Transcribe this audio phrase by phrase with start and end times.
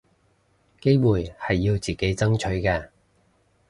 [0.79, 2.89] 機會係要自己爭取嘅